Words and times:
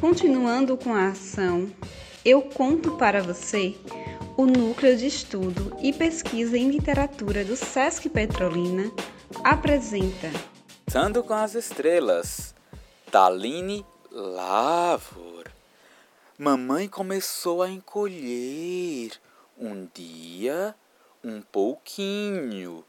Continuando 0.00 0.76
com 0.76 0.94
a 0.94 1.08
ação, 1.08 1.70
eu 2.24 2.42
conto 2.42 2.96
para 2.96 3.22
você 3.22 3.76
o 4.36 4.46
Núcleo 4.46 4.96
de 4.96 5.06
Estudo 5.06 5.76
e 5.80 5.92
Pesquisa 5.92 6.56
em 6.56 6.70
Literatura 6.70 7.44
do 7.44 7.56
SESC 7.56 8.08
Petrolina 8.08 8.90
apresenta 9.44 10.30
Sando 10.90 11.22
com 11.22 11.34
as 11.34 11.54
Estrelas, 11.54 12.52
Taline 13.12 13.86
Lavor. 14.10 15.44
Mamãe 16.36 16.88
começou 16.88 17.62
a 17.62 17.70
encolher. 17.70 19.12
Um 19.56 19.86
dia, 19.94 20.74
um 21.22 21.40
pouquinho. 21.42 22.84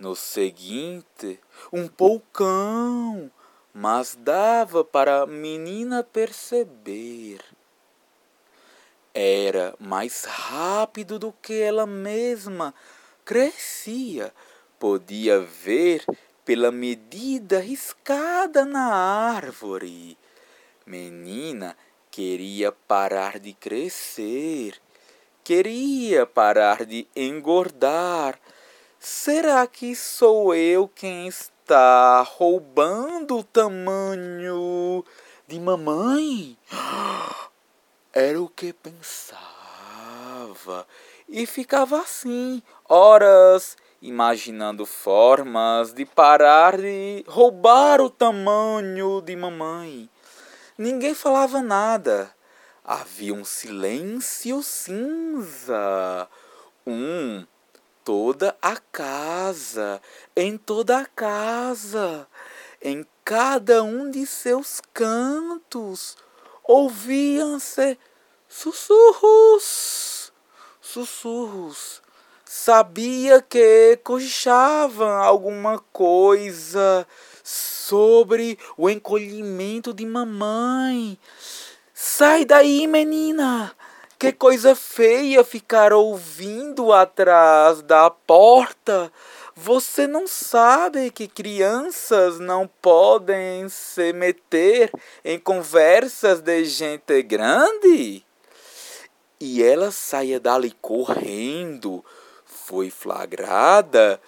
No 0.00 0.16
seguinte, 0.16 1.38
um 1.70 1.86
poucão. 1.86 3.30
Mas 3.74 4.16
dava 4.18 4.82
para 4.82 5.22
a 5.22 5.26
menina 5.26 6.02
perceber. 6.02 7.40
Era 9.12 9.74
mais 9.78 10.24
rápido 10.24 11.18
do 11.18 11.30
que 11.42 11.60
ela 11.60 11.86
mesma 11.86 12.74
crescia. 13.26 14.32
Podia 14.78 15.38
ver 15.38 16.06
pela 16.46 16.72
medida 16.72 17.60
riscada 17.60 18.64
na 18.64 18.94
árvore. 18.94 20.16
Menina 20.86 21.76
queria 22.10 22.72
parar 22.72 23.38
de 23.38 23.52
crescer, 23.52 24.80
queria 25.44 26.24
parar 26.24 26.86
de 26.86 27.06
engordar. 27.14 28.40
Será 29.02 29.66
que 29.66 29.96
sou 29.96 30.54
eu 30.54 30.86
quem 30.86 31.26
está 31.26 32.20
roubando 32.20 33.38
o 33.38 33.42
tamanho 33.42 35.02
de 35.48 35.58
mamãe? 35.58 36.58
Era 38.12 38.38
o 38.38 38.46
que 38.46 38.74
pensava. 38.74 39.40
E 41.26 41.46
ficava 41.46 41.98
assim, 42.00 42.62
horas, 42.86 43.74
imaginando 44.02 44.84
formas 44.84 45.94
de 45.94 46.04
parar 46.04 46.76
de 46.76 47.24
roubar 47.26 48.02
o 48.02 48.10
tamanho 48.10 49.22
de 49.22 49.34
mamãe. 49.34 50.10
Ninguém 50.76 51.14
falava 51.14 51.62
nada. 51.62 52.30
Havia 52.84 53.32
um 53.32 53.46
silêncio 53.46 54.62
cinza. 54.62 56.28
Um, 56.86 57.46
toda 58.04 58.56
a 58.60 58.76
casa, 58.76 60.00
em 60.34 60.56
toda 60.56 60.98
a 60.98 61.06
casa, 61.06 62.26
em 62.82 63.06
cada 63.24 63.82
um 63.82 64.10
de 64.10 64.26
seus 64.26 64.80
cantos, 64.92 66.16
ouviam-se 66.64 67.98
sussurros, 68.48 70.32
sussurros. 70.80 72.02
Sabia 72.44 73.40
que 73.40 74.00
cochichavam 74.02 75.22
alguma 75.22 75.78
coisa 75.92 77.06
sobre 77.44 78.58
o 78.76 78.90
encolhimento 78.90 79.94
de 79.94 80.04
mamãe. 80.04 81.16
Sai 81.94 82.44
daí, 82.44 82.88
menina! 82.88 83.72
Que 84.20 84.32
coisa 84.32 84.74
feia 84.74 85.42
ficar 85.42 85.94
ouvindo 85.94 86.92
atrás 86.92 87.80
da 87.80 88.10
porta. 88.10 89.10
Você 89.56 90.06
não 90.06 90.26
sabe 90.26 91.10
que 91.10 91.26
crianças 91.26 92.38
não 92.38 92.68
podem 92.82 93.66
se 93.70 94.12
meter 94.12 94.92
em 95.24 95.38
conversas 95.38 96.42
de 96.42 96.66
gente 96.66 97.22
grande? 97.22 98.22
E 99.40 99.62
ela 99.62 99.90
saia 99.90 100.38
dali 100.38 100.76
correndo. 100.82 102.04
Foi 102.44 102.90
flagrada. 102.90 104.20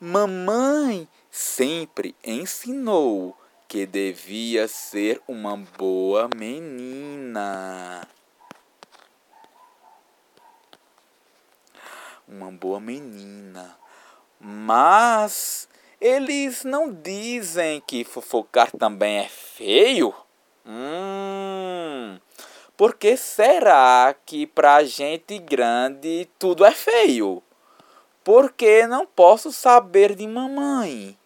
Mamãe 0.00 1.06
sempre 1.30 2.16
ensinou 2.24 3.36
que 3.68 3.86
devia 3.86 4.66
ser 4.66 5.22
uma 5.28 5.56
boa 5.56 6.28
menina. 6.34 8.08
Uma 12.36 12.52
boa 12.52 12.78
menina. 12.78 13.78
Mas 14.38 15.66
eles 15.98 16.64
não 16.64 16.92
dizem 16.92 17.82
que 17.86 18.04
fofocar 18.04 18.70
também 18.72 19.20
é 19.20 19.28
feio? 19.28 20.14
Hum. 20.66 22.18
Por 22.76 22.94
que 22.94 23.16
será 23.16 24.14
que 24.26 24.46
pra 24.46 24.84
gente 24.84 25.38
grande 25.38 26.28
tudo 26.38 26.66
é 26.66 26.72
feio? 26.72 27.42
Porque 28.22 28.86
não 28.86 29.06
posso 29.06 29.50
saber 29.50 30.14
de 30.14 30.26
mamãe. 30.26 31.16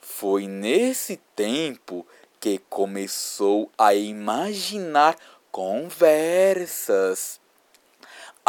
Foi 0.00 0.46
nesse 0.46 1.18
tempo 1.36 2.06
que 2.40 2.58
começou 2.70 3.70
a 3.76 3.94
imaginar 3.94 5.16
conversas. 5.52 7.38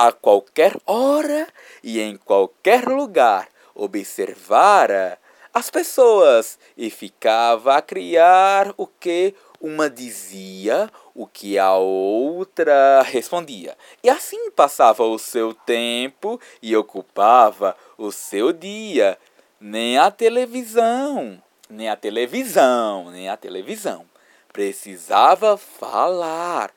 A 0.04 0.12
qualquer 0.12 0.76
hora 0.88 1.48
e 1.84 2.02
em 2.02 2.18
qualquer 2.18 2.88
lugar 2.88 3.48
observara 3.76 5.20
as 5.54 5.70
pessoas 5.70 6.58
e 6.76 6.90
ficava 6.90 7.76
a 7.76 7.84
criar 7.84 8.74
o 8.78 8.88
que 8.88 9.36
uma 9.62 9.88
dizia, 9.88 10.90
o 11.14 11.28
que 11.28 11.60
a 11.60 11.76
outra 11.76 13.04
respondia. 13.04 13.78
E 14.04 14.10
assim 14.10 14.50
passava 14.50 15.04
o 15.04 15.20
seu 15.20 15.54
tempo 15.54 16.42
e 16.64 16.76
ocupava 16.76 17.78
o 17.96 18.12
seu 18.12 18.52
dia. 18.52 19.20
Nem 19.60 20.00
a 20.00 20.10
televisão 20.10 21.40
nem 21.70 21.90
a 21.90 21.96
televisão, 21.96 23.12
nem 23.12 23.30
a 23.30 23.38
televisão. 23.38 24.04
Precisava 24.52 25.58
falar 25.58 26.72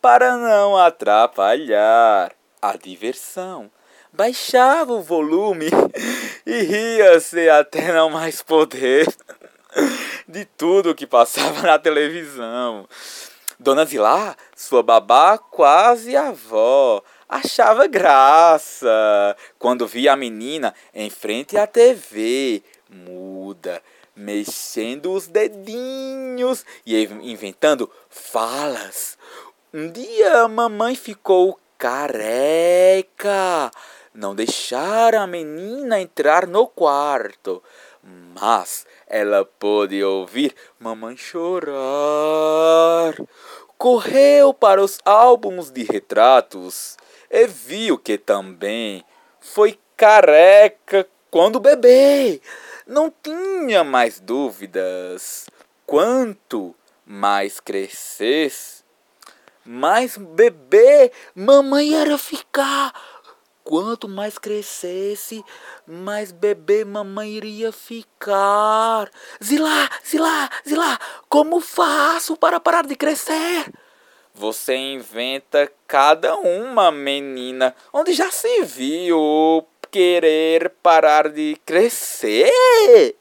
para 0.00 0.38
não 0.38 0.78
atrapalhar 0.78 2.39
a 2.60 2.76
diversão. 2.76 3.70
Baixava 4.12 4.92
o 4.92 5.02
volume 5.02 5.66
e 6.44 6.62
ria-se 6.62 7.48
até 7.48 7.92
não 7.92 8.10
mais 8.10 8.42
poder 8.42 9.06
de 10.26 10.44
tudo 10.44 10.94
que 10.94 11.06
passava 11.06 11.62
na 11.62 11.78
televisão. 11.78 12.88
Dona 13.58 13.84
Zilá, 13.84 14.36
sua 14.56 14.82
babá 14.82 15.36
quase 15.36 16.16
avó, 16.16 17.02
achava 17.28 17.86
graça 17.86 19.36
quando 19.58 19.86
via 19.86 20.14
a 20.14 20.16
menina 20.16 20.74
em 20.94 21.10
frente 21.10 21.58
à 21.58 21.66
TV, 21.66 22.62
muda, 22.88 23.82
mexendo 24.16 25.12
os 25.12 25.26
dedinhos 25.26 26.64
e 26.86 27.04
inventando 27.04 27.90
falas. 28.08 29.18
Um 29.72 29.90
dia 29.90 30.42
a 30.42 30.48
mamãe 30.48 30.96
ficou 30.96 31.60
careca. 31.80 33.72
Não 34.14 34.36
deixaram 34.36 35.22
a 35.22 35.26
menina 35.26 36.00
entrar 36.00 36.46
no 36.46 36.68
quarto, 36.68 37.60
mas 38.40 38.86
ela 39.08 39.44
pôde 39.44 40.04
ouvir 40.04 40.54
mamãe 40.78 41.16
chorar. 41.16 43.14
Correu 43.76 44.54
para 44.54 44.80
os 44.80 45.00
álbuns 45.04 45.72
de 45.72 45.82
retratos 45.82 46.96
e 47.28 47.48
viu 47.48 47.98
que 47.98 48.16
também 48.16 49.02
foi 49.40 49.76
careca 49.96 51.08
quando 51.30 51.58
bebê 51.58 52.40
não 52.90 53.12
tinha 53.22 53.84
mais 53.84 54.18
dúvidas. 54.18 55.48
Quanto 55.86 56.74
mais 57.06 57.60
crescesse, 57.60 58.82
mais 59.70 60.16
bebê 60.16 61.12
mamãe 61.32 61.94
era 61.94 62.18
ficar. 62.18 62.92
Quanto 63.62 64.08
mais 64.08 64.36
crescesse, 64.36 65.44
mais 65.86 66.32
bebê 66.32 66.84
mamãe 66.84 67.30
iria 67.30 67.70
ficar. 67.70 69.08
Zilá, 69.42 69.88
Zilá, 70.04 70.50
Zilá, 70.68 70.98
como 71.28 71.60
faço 71.60 72.36
para 72.36 72.58
parar 72.58 72.84
de 72.84 72.96
crescer? 72.96 73.72
Você 74.34 74.74
inventa 74.74 75.70
cada 75.86 76.34
uma, 76.34 76.90
menina, 76.90 77.72
onde 77.92 78.12
já 78.12 78.28
se 78.28 78.64
viu 78.64 79.64
querer 79.88 80.70
parar 80.82 81.28
de 81.28 81.56
crescer. 81.64 83.14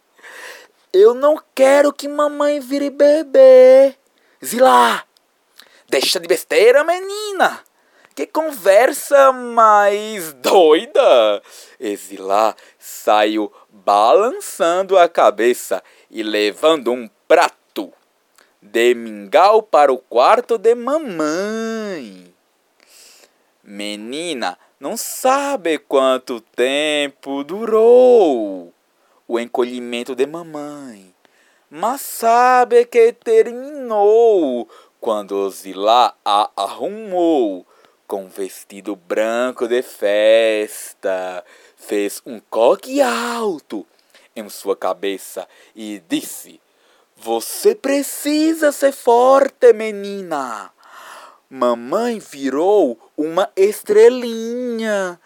Eu 0.92 1.13
não 1.13 1.40
quero 1.54 1.94
que 1.94 2.07
mamãe 2.07 2.60
vire 2.60 2.90
bebê. 2.90 3.94
Zilá, 4.44 5.04
deixa 5.89 6.19
de 6.19 6.27
besteira, 6.27 6.83
menina. 6.83 7.63
Que 8.15 8.27
conversa 8.27 9.31
mais 9.31 10.33
doida! 10.33 11.41
Exilá 11.80 12.56
saiu 12.77 13.51
balançando 13.69 14.97
a 14.97 15.07
cabeça 15.07 15.83
e 16.12 16.21
levando 16.21 16.91
um 16.91 17.09
prato 17.27 17.94
de 18.62 18.94
mingau 18.94 19.63
para 19.63 19.91
o 19.91 19.97
quarto 19.97 20.57
de 20.57 20.75
mamãe. 20.75 22.33
Menina, 23.63 24.57
não 24.80 24.97
sabe 24.97 25.77
quanto 25.77 26.41
tempo 26.41 27.44
durou 27.44 28.74
o 29.27 29.39
encolhimento 29.39 30.15
de 30.15 30.25
mamãe, 30.25 31.13
mas 31.69 32.01
sabe 32.01 32.83
que 32.86 33.13
terminou 33.13 34.68
quando 35.00 35.50
Zilá 35.50 36.13
a 36.25 36.50
arrumou 36.56 37.66
com 38.06 38.28
vestido 38.28 38.96
branco 38.96 39.68
de 39.68 39.81
festa, 39.81 41.44
fez 41.78 42.22
um 42.25 42.40
coque 42.50 43.01
alto 43.01 43.86
em 44.36 44.48
sua 44.50 44.75
cabeça 44.75 45.48
e 45.75 46.01
disse: 46.07 46.60
Você 47.16 47.75
precisa 47.75 48.72
ser 48.72 48.92
forte, 48.92 49.72
menina. 49.74 50.72
Mamãe 51.50 52.19
virou 52.19 53.00
uma 53.18 53.50
estrelinha. 53.56 55.19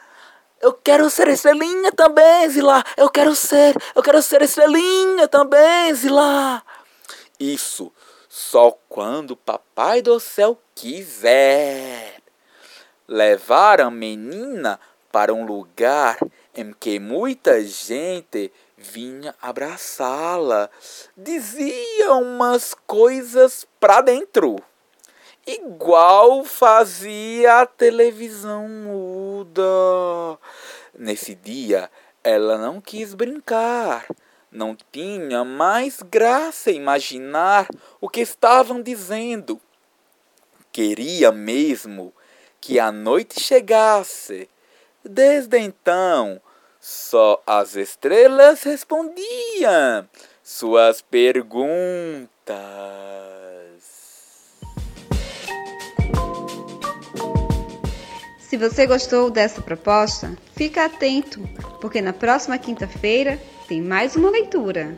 Eu 0.62 0.72
quero 0.72 1.10
ser 1.10 1.28
estrelinha 1.28 1.92
também, 1.92 2.50
Zilá. 2.50 2.84
Eu 2.96 3.10
quero 3.10 3.36
ser, 3.36 3.76
eu 3.94 4.02
quero 4.02 4.22
ser 4.22 4.42
estrelinha 4.42 5.28
também, 5.28 5.94
Zilá. 5.94 6.64
Isso 7.38 7.92
só 8.36 8.76
quando 8.90 9.38
Papai 9.38 10.02
do 10.02 10.20
Céu 10.20 10.60
quiser. 10.74 12.20
Levar 13.08 13.80
a 13.80 13.92
menina 13.92 14.80
para 15.12 15.32
um 15.32 15.46
lugar 15.46 16.18
em 16.56 16.74
que 16.74 16.98
muita 16.98 17.64
gente 17.64 18.52
vinha 18.76 19.36
abraçá-la. 19.40 20.68
Dizia 21.16 22.12
umas 22.14 22.74
coisas 22.88 23.68
para 23.80 24.02
dentro 24.02 24.56
igual 25.46 26.44
fazia 26.44 27.62
a 27.62 27.68
televisão 27.68 28.68
muda. 28.68 30.40
Nesse 30.98 31.36
dia, 31.36 31.88
ela 32.24 32.58
não 32.58 32.82
quis 32.82 33.14
brincar. 33.14 34.08
Não 34.54 34.78
tinha 34.92 35.44
mais 35.44 36.00
graça 36.04 36.70
imaginar 36.70 37.68
o 38.00 38.08
que 38.08 38.22
estavam 38.22 38.84
dizendo. 38.84 39.60
Queria 40.72 41.32
mesmo 41.32 42.14
que 42.62 42.80
a 42.80 42.92
noite 42.92 43.42
chegasse. 43.42 44.48
Desde 45.04 45.58
então, 45.58 46.40
só 46.80 47.42
as 47.48 47.76
estrelas 47.76 48.62
respondiam 48.62 50.08
suas 50.44 51.02
perguntas. 51.02 52.44
Se 58.38 58.56
você 58.56 58.86
gostou 58.86 59.32
dessa 59.32 59.64
proposta, 59.64 60.38
fica 60.56 60.86
atento, 60.86 61.40
porque 61.82 62.00
na 62.00 62.14
próxima 62.14 62.56
quinta-feira 62.60 63.42
mais 63.82 64.16
uma 64.16 64.30
leitura. 64.30 64.98